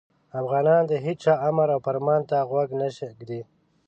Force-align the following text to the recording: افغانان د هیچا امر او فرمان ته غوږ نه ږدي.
افغانان 0.39 0.81
د 0.87 0.93
هیچا 1.05 1.33
امر 1.49 1.67
او 1.75 1.79
فرمان 1.85 2.21
ته 2.29 2.37
غوږ 2.49 2.69
نه 2.79 2.87
ږدي. 3.17 3.41